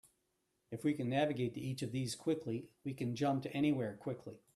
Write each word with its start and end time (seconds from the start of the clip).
If 0.71 0.83
we 0.83 0.95
can 0.95 1.09
navigate 1.09 1.53
to 1.53 1.61
each 1.61 1.83
of 1.83 1.91
these 1.91 2.15
quickly, 2.15 2.71
we 2.83 2.95
can 2.95 3.15
jump 3.15 3.43
to 3.43 3.53
anywhere 3.55 3.97
quickly. 3.97 4.41